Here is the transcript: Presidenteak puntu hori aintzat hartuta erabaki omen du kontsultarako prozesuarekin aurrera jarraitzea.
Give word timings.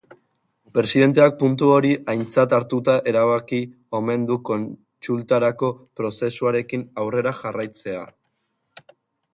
Presidenteak 0.75 1.35
puntu 1.41 1.67
hori 1.73 1.91
aintzat 2.13 2.55
hartuta 2.59 2.95
erabaki 3.11 3.59
omen 3.99 4.25
du 4.31 4.39
kontsultarako 4.51 5.71
prozesuarekin 6.01 6.89
aurrera 7.05 7.37
jarraitzea. 7.43 8.03